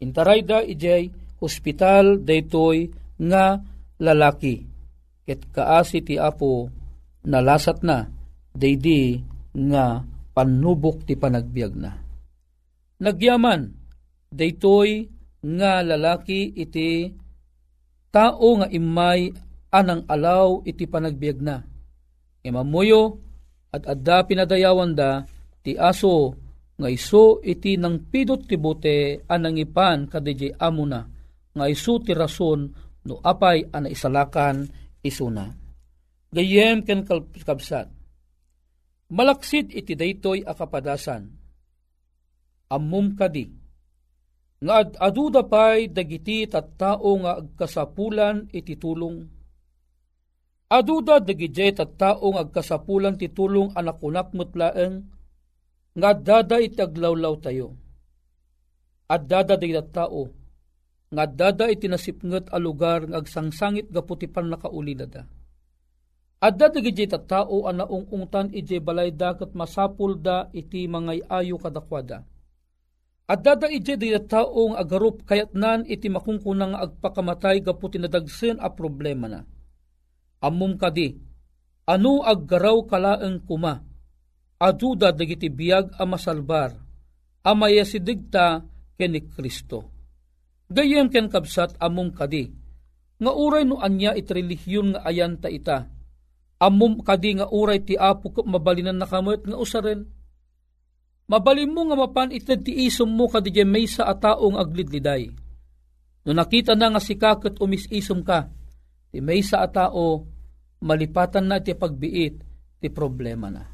Intarayda 0.00 0.64
ijay 0.64 1.10
hospital 1.42 2.22
daytoy 2.22 2.88
nga 3.18 3.58
lalaki. 4.00 4.64
Ket 5.26 5.50
kaasi 5.52 6.00
ti 6.00 6.14
apo 6.16 6.70
nalasat 7.28 7.84
na 7.84 8.08
daydi 8.56 9.20
nga 9.52 10.02
panubok 10.38 11.02
ti 11.02 11.18
panagbiag 11.18 11.74
na. 11.74 11.98
Nagyaman 13.02 13.74
daytoy 14.30 15.10
nga 15.42 15.82
lalaki 15.82 16.54
iti 16.54 17.10
tao 18.14 18.62
nga 18.62 18.70
imay 18.70 19.34
anang 19.74 20.06
alaw 20.06 20.62
iti 20.62 20.86
panagbiag 20.86 21.38
na. 21.42 21.58
Imamuyo 22.46 23.18
at 23.74 23.82
adda 23.90 24.30
pinadayawan 24.30 24.94
da 24.94 25.26
ti 25.66 25.74
aso 25.74 26.38
nga 26.78 26.86
iso 26.86 27.42
iti 27.42 27.74
nang 27.74 28.06
pidot 28.06 28.46
ti 28.46 28.54
bote 28.54 29.26
anang 29.26 29.58
ipan 29.58 30.06
kadiji 30.06 30.54
amo 30.54 30.86
na 30.86 31.02
nga 31.50 31.66
iso 31.66 31.98
ti 31.98 32.14
rason 32.14 32.70
no 33.10 33.18
apay 33.26 33.66
ana 33.74 33.90
isalakan 33.90 34.70
isuna. 35.02 35.50
Gayem 36.30 36.86
ken 36.86 37.02
kabsat. 37.42 37.97
Malaksid 39.08 39.72
iti 39.72 39.96
daytoy 39.96 40.44
akapadasan. 40.44 41.32
Ammum 42.68 43.16
kadi 43.16 43.48
nga 44.58 44.82
ad 44.82 44.98
aduda 44.98 45.46
pay 45.46 45.86
dagiti 45.88 46.44
tattao 46.44 47.14
nga 47.22 47.38
agkasapulan 47.40 48.50
iti 48.50 48.74
tulong 48.74 49.38
Aduda 50.68 51.16
dagijay 51.24 51.72
at 51.80 51.96
taong 51.96 52.36
agkasapulan 52.36 53.16
ti 53.16 53.32
tulong 53.32 53.72
anak 53.72 54.04
unak 54.04 54.36
mutlaeng 54.36 55.00
nga 55.96 56.12
dada 56.12 56.60
iti 56.60 56.76
aglawlaw 56.76 57.40
tayo. 57.40 57.72
At 59.08 59.24
dada 59.24 59.56
di 59.56 59.72
tao 59.88 60.28
nga 61.08 61.24
dada 61.24 61.72
iti 61.72 61.88
nasipnget 61.88 62.52
a 62.52 62.60
lugar 62.60 63.08
nga 63.08 63.16
agsangsangit 63.16 63.88
gaputi 63.88 64.28
pan 64.28 64.52
nakaulidada. 64.52 65.24
Adda 66.38 66.70
dagijay 66.70 67.10
ta 67.10 67.18
tao 67.18 67.66
ana 67.66 67.82
ungungtan 67.82 68.54
ije 68.54 68.78
balay 68.78 69.10
dakat 69.10 69.58
masapul 69.58 70.14
da 70.14 70.46
iti 70.54 70.86
mangay 70.86 71.18
ayo 71.26 71.58
kadakwada. 71.58 72.22
At 73.28 73.44
dada 73.44 73.68
ije 73.68 74.00
di 74.00 74.14
taong 74.14 74.72
agarup 74.78 75.26
kayat 75.28 75.52
nan 75.52 75.84
iti 75.84 76.08
makungkunang 76.08 76.72
agpakamatay 76.72 77.60
gapu 77.60 77.92
tinadagsen 77.92 78.56
a 78.56 78.72
problema 78.72 79.28
na. 79.28 79.44
Amum 80.40 80.80
kadi, 80.80 81.12
ano 81.84 82.24
aggaraw 82.24 82.86
kalaeng 82.88 83.44
kuma, 83.44 83.84
aduda 84.56 85.12
dagiti 85.12 85.50
biyag 85.52 85.98
a 86.00 86.08
masalbar, 86.08 86.72
amaya 87.44 87.84
si 87.84 88.00
digta 88.00 88.64
ken 88.96 89.12
ni 89.12 89.26
Kristo. 89.26 89.90
Gayem 90.70 91.10
ken 91.12 91.28
kabsat 91.28 91.76
amum 91.82 92.14
kadi, 92.14 92.48
nga 93.18 93.32
uray 93.34 93.66
no 93.66 93.82
anya 93.82 94.14
it 94.14 94.30
relihiyon 94.30 94.94
nga 94.94 95.04
ayan 95.04 95.36
ta 95.36 95.52
ita, 95.52 95.97
amum 96.58 97.00
kadi 97.02 97.38
nga 97.38 97.46
uray 97.50 97.82
ti 97.82 97.94
apo 97.94 98.30
mabalinan 98.46 98.98
nakamot 98.98 99.46
nga 99.46 99.58
usaren, 99.58 100.06
Mabalim 101.28 101.76
mo 101.76 101.84
nga 101.84 101.96
mapan 101.96 102.32
ited 102.32 102.64
ti 102.64 102.88
isom 102.88 103.12
mo 103.12 103.28
kadije 103.28 103.60
may 103.60 103.84
sa 103.84 104.08
ataong 104.08 104.56
aglidliday. 104.56 105.28
No 106.24 106.32
nakita 106.32 106.72
na 106.72 106.88
nga 106.88 107.00
si 107.04 107.20
kakot 107.20 107.60
umisisom 107.60 108.24
ka, 108.24 108.48
ti 109.12 109.20
may 109.20 109.44
sa 109.44 109.60
atao, 109.68 110.24
malipatan 110.80 111.44
na 111.44 111.60
ti 111.60 111.76
pagbiit, 111.76 112.34
ti 112.80 112.88
problema 112.88 113.52
na. 113.52 113.68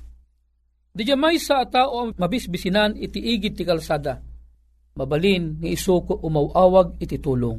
Di 0.91 1.07
may 1.15 1.39
sa 1.39 1.63
atao 1.63 2.11
mabisbisinan 2.19 2.99
iti 2.99 3.23
igit 3.23 3.55
ti 3.55 3.63
kalsada. 3.63 4.19
Mabalin 4.95 5.63
ni 5.63 5.79
isuko 5.79 6.23
umawawag 6.27 6.99
iti 7.03 7.23
tulong. 7.23 7.59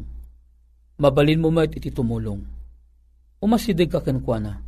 Mabalin 1.00 1.40
mo 1.40 1.52
met 1.52 1.72
iti 1.76 1.92
tumulong. 1.92 2.40
Umasidig 3.44 3.92
ka 3.92 4.00
kenkwana. 4.00 4.65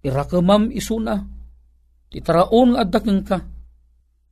Irakamam 0.00 0.72
isuna. 0.72 1.24
Titaraon 2.10 2.74
nga 2.74 2.82
adakeng 2.82 3.22
ka 3.22 3.38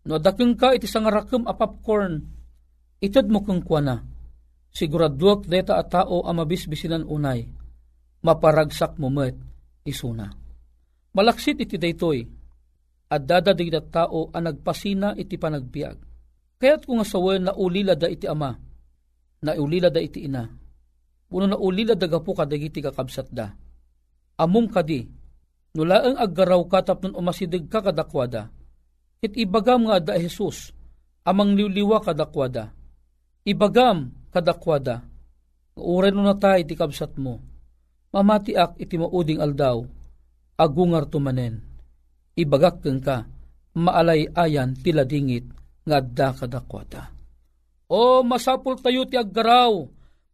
No 0.08 0.16
adakeng 0.16 0.56
ka 0.56 0.72
iti 0.72 0.88
sangarakem 0.88 1.44
a 1.44 1.52
popcorn, 1.52 2.24
ited 3.04 3.28
mo 3.28 3.44
keng 3.44 3.60
kuana. 3.60 4.00
Siguraduak 4.72 5.44
deta 5.44 5.76
a 5.76 5.84
tao 5.84 6.24
a 6.24 6.32
mabisbisinan 6.32 7.04
unay, 7.04 7.44
maparagsak 8.24 8.96
mo 8.96 9.12
met 9.12 9.36
isuna. 9.84 10.32
Malaksit 11.12 11.60
iti 11.60 11.76
daytoy, 11.76 12.24
at 13.12 13.20
dadadig 13.20 13.68
na 13.68 13.84
tao 13.84 14.32
a 14.32 14.38
nagpasina 14.40 15.12
iti 15.12 15.36
panagbiag. 15.36 15.96
Kaya't 16.56 16.88
kung 16.88 17.04
asawen 17.04 17.44
na 17.44 17.52
ulila 17.52 17.92
da 17.92 18.08
iti 18.08 18.24
ama, 18.24 18.56
na 19.44 19.52
ulila 19.60 19.92
da 19.92 20.00
iti 20.00 20.24
ina, 20.24 20.48
puno 21.28 21.44
na 21.44 21.56
ulila 21.60 21.92
da 21.92 22.08
gapu 22.08 22.32
kadagiti 22.32 22.80
kakabsat 22.80 23.28
da. 23.28 23.52
Amum 24.40 24.72
kadi, 24.72 25.04
nulaang 25.76 26.16
aggaraw 26.16 26.62
katap 26.68 27.04
nun 27.04 27.18
umasidig 27.18 27.66
ka 27.66 27.82
kadakwada, 27.84 28.52
It 29.18 29.34
ibagam 29.34 29.90
nga 29.90 29.98
da 29.98 30.14
Jesus, 30.14 30.70
amang 31.26 31.58
liwliwa 31.58 31.98
kadakwada. 31.98 32.70
Ibagam 33.42 34.14
kadakwada. 34.30 35.02
Uray 35.78 36.14
no 36.14 36.22
natay 36.22 36.62
ti 36.62 36.78
kabsat 36.78 37.18
mo. 37.18 37.42
Mamatiak 38.14 38.78
iti 38.78 38.94
mauding 38.94 39.42
aldaw, 39.42 39.82
agungar 40.54 41.10
tumanen. 41.10 41.60
Ibagak 42.38 42.86
keng 42.86 43.02
ka, 43.02 43.26
maalay 43.74 44.30
ayan 44.38 44.78
tila 44.78 45.02
dingit 45.02 45.50
nga 45.82 45.98
da 45.98 46.30
kadakwada. 46.30 47.10
O 47.90 48.22
masapul 48.22 48.78
tayo 48.78 49.02
ti 49.08 49.18
aggaraw, 49.18 49.82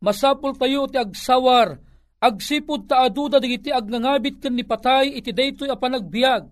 masapul 0.05 0.53
tayo 0.61 0.85
ti 0.93 1.01
agsawar, 1.01 1.81
agsipod 2.25 2.89
ta 2.89 3.05
aduda 3.05 3.37
digiti 3.37 3.69
agnangabit 3.69 4.41
ken 4.41 4.57
ni 4.57 4.65
patay 4.65 5.13
iti 5.21 5.31
daytoy 5.37 5.69
a 5.69 5.77
panagbiag 5.77 6.49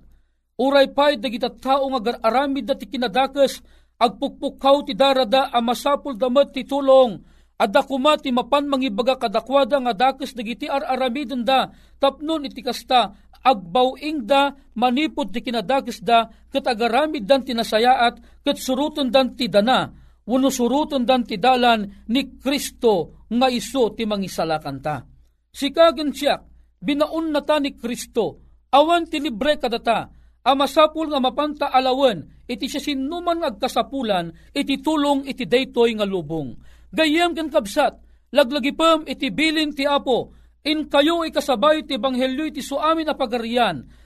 Uray 0.61 0.93
pay 0.93 1.17
dagita 1.17 1.49
tao 1.49 1.89
nga 1.89 2.21
aramid 2.21 2.69
da 2.69 2.77
ti 2.77 2.85
kinadakes, 2.85 3.65
agpukpukaw 3.97 4.85
ti 4.85 4.93
darada 4.93 5.49
a 5.49 5.59
masapul 5.65 6.15
damat 6.15 6.53
ti 6.53 6.69
tulong, 6.69 7.19
adda 7.57 7.81
kuma 7.83 8.21
ti 8.21 8.29
mapan 8.29 8.69
mangibaga 8.69 9.17
kadakwada 9.17 9.81
nga 9.81 9.95
dakes 9.97 10.37
dagiti 10.37 10.69
ar-aramidon 10.69 11.43
da, 11.43 11.73
tapnon 11.97 12.45
iti 12.45 12.61
kasta, 12.61 13.17
agbawing 13.43 14.29
da, 14.29 14.53
manipod 14.77 15.33
ti 15.33 15.41
kinadakes 15.41 16.05
da, 16.05 16.29
kat 16.53 16.69
agaramid 16.69 17.25
dan 17.25 17.43
tinasayaat, 17.43 18.45
kat 18.45 18.57
suruton 18.61 19.09
dan 19.09 19.33
ti 19.33 19.49
dana, 19.49 19.89
wano 20.29 20.53
suruton 20.53 21.03
dan 21.09 21.25
ti 21.25 21.41
dalan 21.41 22.07
ni 22.13 22.39
Kristo 22.39 23.25
nga 23.33 23.49
iso 23.49 23.89
ti 23.97 24.05
mangisalakan 24.05 24.79
ta. 24.79 25.12
Sikagan 25.53 26.17
siya, 26.17 26.41
binaun 26.81 27.29
na 27.29 27.45
ta 27.45 27.61
ni 27.61 27.77
Kristo, 27.77 28.41
awan 28.73 29.05
ti 29.05 29.21
libre 29.21 29.61
kadata, 29.61 30.09
amasapul 30.41 31.13
nga 31.13 31.21
mapanta 31.21 31.69
alawen, 31.69 32.25
iti 32.49 32.73
siya 32.73 32.81
sinuman 32.81 33.45
agkasapulan, 33.45 34.33
iti 34.57 34.81
tulong 34.81 35.29
iti 35.29 35.45
daytoy 35.45 35.93
nga 36.01 36.09
lubong. 36.09 36.57
Gayem 36.89 37.37
ken 37.37 37.53
kabsat, 37.53 38.01
laglagipem 38.33 39.05
iti 39.05 39.29
bilin 39.29 39.77
ti 39.77 39.85
apo, 39.85 40.33
in 40.65 40.89
kayo 40.89 41.21
ikasabay 41.21 41.85
ti 41.85 42.01
banghelyo 42.01 42.49
iti 42.49 42.65
suamin 42.65 43.13
a 43.13 43.15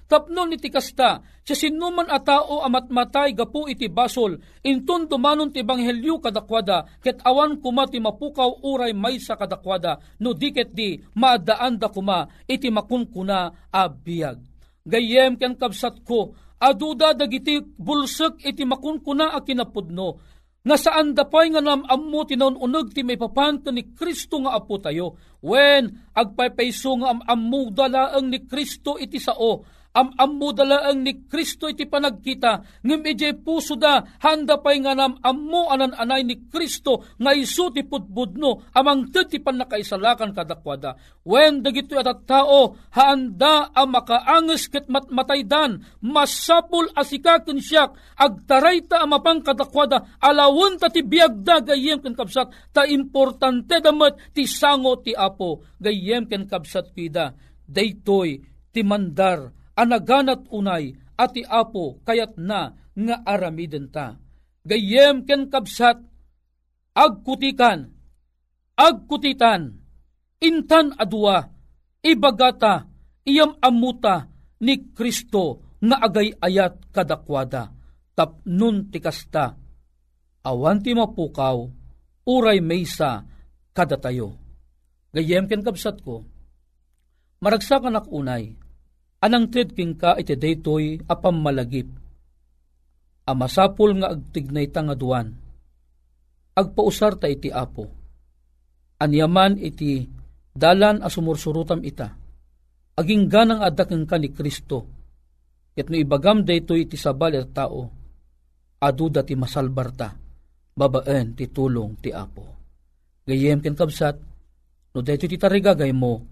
pagarian, 0.07 0.27
tapnon 0.27 0.55
iti 0.55 0.71
kasta, 0.71 1.21
siya 1.42 1.57
sinuman 1.57 2.07
a 2.09 2.19
tao 2.23 2.62
amatmatay 2.62 3.35
gapu 3.35 3.66
iti 3.69 3.90
basol, 3.90 4.38
inton 4.62 5.07
dumanon 5.11 5.53
ti 5.53 5.62
banghelyo 5.62 6.23
kadakwada, 6.23 6.87
ket 7.03 7.21
awan 7.27 7.59
kuma 7.61 7.87
ti 7.87 7.99
mapukaw 7.99 8.62
uray 8.62 8.95
may 8.95 9.19
sa 9.19 9.37
kadakwada, 9.37 9.99
no 10.23 10.33
diket 10.33 10.73
di 10.73 10.99
maadaan 11.19 11.79
da 11.79 11.88
kuma 11.90 12.27
iti 12.47 12.71
makunkuna 12.71 13.71
a 13.71 13.83
biyag. 13.90 14.38
Gayem 14.87 15.35
ken 15.37 15.59
kabsat 15.59 16.07
ko, 16.07 16.35
aduda 16.62 17.12
dagiti 17.14 17.59
bulsek 17.61 18.47
iti 18.47 18.62
makunkuna 18.62 19.35
a 19.35 19.42
kinapudno, 19.42 20.37
nga 20.66 20.75
saan 20.75 21.14
dapay 21.14 21.55
nga 21.55 21.62
nam 21.62 21.87
ammo 21.87 22.27
tinaununog 22.27 22.90
ti 22.90 23.07
may 23.07 23.14
papanto 23.14 23.71
ni 23.71 23.95
Kristo 23.95 24.42
nga 24.42 24.59
apo 24.59 24.83
tayo. 24.83 25.14
When 25.38 26.11
agpaypayso 26.11 26.90
nga 26.99 27.14
am 27.14 27.23
ammo 27.23 27.71
dalaang 27.71 28.27
ni 28.27 28.42
Kristo 28.51 28.99
iti 28.99 29.23
sao, 29.23 29.62
am 29.96 30.12
ammo 30.20 30.52
dalaang 30.52 31.00
ni 31.00 31.24
Kristo 31.24 31.72
iti 31.72 31.88
panagkita, 31.88 32.85
ngem 32.85 33.00
ije 33.09 33.32
puso 33.40 33.80
da, 33.80 34.04
handa 34.20 34.61
pay 34.61 34.85
nga 34.85 34.92
nam 34.92 35.16
ammo 35.24 35.72
anan 35.72 35.96
anay 35.96 36.20
ni 36.20 36.37
Kristo, 36.52 37.16
nga 37.16 37.32
iso 37.32 37.72
ti 37.72 37.80
putbudno, 37.80 38.68
amang 38.76 39.09
ti 39.09 39.40
panakaisalakan 39.40 40.37
kadakwada. 40.37 41.00
When 41.24 41.64
dagito 41.64 41.96
at 41.96 42.28
tao, 42.28 42.76
handa 42.92 43.72
ang 43.72 43.88
makaanges 43.88 44.68
ket 44.68 44.92
matmataydan, 44.92 46.04
masapul 46.04 46.92
asikaken 46.92 47.64
siyak, 47.64 47.96
agtaray 48.20 48.85
ta 48.85 49.00
amapang 49.00 49.40
kadakwada, 49.40 50.20
alawon 50.20 50.76
ta 50.76 50.92
ti 50.92 51.00
biagda 51.00 51.64
gayem 51.64 52.04
ken 52.04 52.12
kapsat, 52.12 52.52
ta 52.76 52.85
importante 52.85 53.80
damat 53.80 54.37
ti 54.37 54.44
sango 54.44 55.00
ti 55.00 55.16
apo, 55.16 55.64
gayem 55.80 56.28
ken 56.28 56.44
kapsat 56.44 56.92
pida, 56.92 57.32
daytoy 57.64 58.44
ti 58.76 58.85
mandar 58.85 59.56
anaganat 59.77 60.49
unay 60.49 60.97
ati 61.17 61.45
apo 61.45 62.01
kayat 62.03 62.41
na 62.41 62.73
nga 62.97 63.17
aramiden 63.29 63.93
ta. 63.93 64.17
Gayem 64.67 65.23
ken 65.23 65.47
kabsat, 65.47 66.01
agkutikan, 66.97 67.93
agkutitan, 68.75 69.79
intan 70.43 70.91
adua, 70.99 71.47
ibagata, 72.03 72.91
iyam 73.23 73.55
amuta 73.62 74.27
ni 74.65 74.91
Kristo 74.91 75.77
nga 75.79 76.03
agay 76.03 76.35
ayat 76.35 76.91
kadakwada, 76.91 77.71
tapnun 78.19 78.91
tikasta, 78.91 79.55
awan 80.43 80.83
ti 80.83 80.99
mapukaw, 80.99 81.62
uray 82.27 82.59
maysa 82.59 83.23
kadatayo. 83.71 84.35
Gayem 85.15 85.47
ken 85.47 85.62
kabsat 85.62 86.03
ko, 86.03 86.27
maragsakan 87.39 88.03
ak 88.03 88.11
unay, 88.11 88.59
Anang 89.27 89.51
ted 89.51 89.75
king 89.75 89.99
ka 89.99 90.15
iti 90.15 90.39
daytoy 90.39 91.03
apam 91.11 91.43
malagip. 91.43 91.91
Amasapul 93.27 93.99
nga 93.99 94.15
agtignay 94.15 94.71
tangaduan. 94.71 95.35
Agpausar 96.55 97.19
ta 97.19 97.27
iti 97.27 97.51
apo. 97.51 97.91
Anyaman 99.03 99.59
iti 99.59 100.07
dalan 100.55 101.03
a 101.03 101.11
sumursurutam 101.11 101.83
ita. 101.83 102.07
Aging 102.95 103.27
ganang 103.27 103.67
adakeng 103.67 104.07
ka 104.07 104.15
ni 104.15 104.31
Kristo. 104.31 104.87
Ket 105.75 105.91
no 105.91 105.99
ibagam 105.99 106.47
daytoy 106.47 106.87
iti 106.87 106.95
sabal 106.95 107.35
at 107.35 107.51
tao. 107.51 107.83
Aduda 108.79 109.27
ti 109.27 109.35
masalbar 109.35 109.91
ta. 109.91 110.15
Babaen 110.71 111.35
ti 111.35 111.51
tulong 111.51 111.99
ti 111.99 112.15
apo. 112.15 112.47
Gayem 113.27 113.59
ken 113.59 113.75
kabsat. 113.75 114.15
No 114.95 115.03
daytoy 115.03 115.35
ti 115.35 115.35
tarigagay 115.35 115.91
mo. 115.91 116.23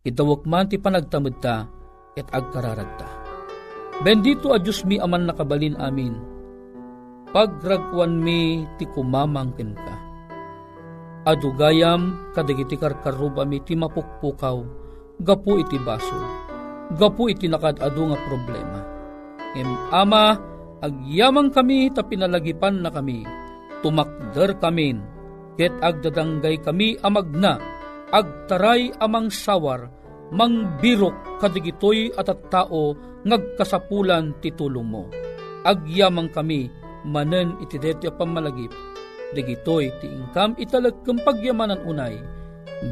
Itawak 0.00 0.48
man 0.48 0.72
ti 0.72 0.80
panagtamad 0.80 1.36
ta 1.36 1.81
et 2.16 2.26
agkararagta. 2.28 3.08
Bendito 4.02 4.50
a 4.52 4.58
Diyos 4.58 4.82
mi 4.88 4.98
aman 4.98 5.30
nakabalin 5.30 5.78
amin, 5.78 6.16
pagragwan 7.30 8.18
mi 8.18 8.66
ti 8.76 8.84
kumamang 8.90 9.54
ka. 9.56 9.96
Adugayam 11.22 12.32
kadagiti 12.34 12.74
karkaruba 12.74 13.46
mi 13.46 13.62
ti 13.62 13.78
mapukpukaw, 13.78 14.58
gapu 15.22 15.62
iti 15.62 15.78
baso, 15.78 16.18
gapu 16.98 17.30
iti 17.30 17.46
nakadado 17.46 18.10
nga 18.10 18.18
problema. 18.26 18.80
Ngem 19.54 19.70
ama, 19.94 20.34
agyamang 20.82 21.54
kami 21.54 21.94
ta 21.94 22.02
pinalagipan 22.02 22.82
na 22.82 22.90
kami, 22.90 23.22
tumakder 23.86 24.58
kamin, 24.58 24.98
ket 25.54 25.70
agdadanggay 25.78 26.58
kami 26.58 26.98
amagna, 27.06 27.60
agtaray 28.10 28.90
amang 28.98 29.30
sawar, 29.30 29.94
mangbirok 30.32 31.38
kadigitoy 31.38 32.08
at 32.16 32.32
at 32.32 32.40
tao 32.48 32.96
ngagkasapulan 33.28 34.32
titulong 34.40 34.88
mo. 34.88 35.04
Agyamang 35.62 36.32
kami, 36.32 36.66
manen 37.06 37.54
iti 37.62 37.78
detya 37.78 38.10
pamalagip, 38.10 38.72
digitoy 39.36 39.92
ti 40.02 40.10
ingkam 40.10 40.56
italag 40.58 40.96
kang 41.06 41.20
pagyamanan 41.22 41.78
unay, 41.86 42.18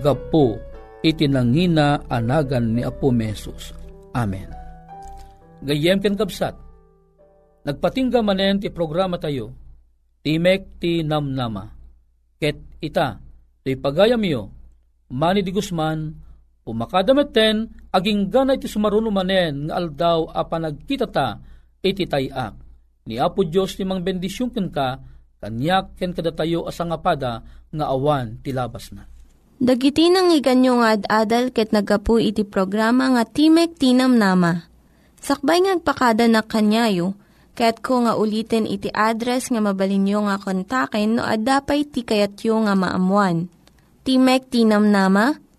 gapo 0.04 0.60
iti 1.02 1.26
nangina 1.26 1.98
anagan 2.06 2.76
ni 2.76 2.86
Apo 2.86 3.10
Mesos. 3.10 3.74
Amen. 4.14 4.52
Gayem 5.66 5.98
ken 5.98 6.14
kabsat, 6.14 6.54
nagpatingga 7.66 8.22
manen 8.22 8.62
ti 8.62 8.70
programa 8.70 9.18
tayo, 9.18 9.50
Timek 10.20 10.76
ti 10.76 11.00
namnama, 11.00 11.64
ket 12.36 12.60
ita, 12.84 13.16
ti 13.64 13.72
pagayam 13.72 14.20
yo, 14.20 14.52
Manny 15.08 15.40
di 15.40 15.48
Guzman, 15.48 16.12
pumakadameten, 16.70 17.90
aging 17.90 18.30
gana 18.30 18.54
iti 18.54 18.70
sumaruno 18.70 19.10
manen, 19.10 19.66
nga 19.66 19.82
aldaw 19.82 20.30
a 20.30 20.46
panagkita 20.46 21.10
ta, 21.10 21.42
iti 21.82 22.06
tayak. 22.06 22.54
Ni 23.10 23.18
Apo 23.18 23.42
Diyos 23.42 23.74
ti 23.74 23.82
mang 23.82 24.06
bendisyon 24.06 24.54
ken 24.54 24.70
ka, 24.70 25.02
kanyak 25.42 25.98
ken 25.98 26.14
kadatayo 26.14 26.70
asangapada, 26.70 27.42
nga 27.74 27.86
awan 27.90 28.38
ti 28.38 28.54
labas 28.54 28.94
na. 28.94 29.10
Dagiti 29.60 30.08
nang 30.08 30.32
iganyo 30.32 30.80
nga 30.80 30.96
ad-adal 30.96 31.52
ket 31.52 31.74
nagapu 31.74 32.16
iti 32.16 32.48
programa 32.48 33.12
nga 33.12 33.28
Timek 33.28 33.76
Tinam 33.76 34.16
Nama. 34.16 34.64
Sakbay 35.20 35.60
ngagpakada 35.60 36.24
na 36.32 36.40
kanyayo, 36.40 37.12
ket 37.52 37.84
ko 37.84 38.00
nga 38.08 38.16
ulitin 38.16 38.64
iti 38.64 38.88
address 38.88 39.52
nga 39.52 39.60
mabalinyo 39.60 40.24
nga 40.24 40.40
kontaken 40.40 41.20
no 41.20 41.28
ad-dapay 41.28 41.84
ti 41.84 42.00
kayatyo 42.08 42.56
nga 42.64 42.72
maamuan. 42.72 43.52
Timek 44.00 44.48
Tinam 44.48 44.88
Nama, 44.88 45.36